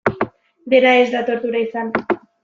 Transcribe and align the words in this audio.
Dena 0.73 0.93
ez 1.01 1.11
da 1.15 1.21
tortura 1.27 1.61
izan. 1.65 1.93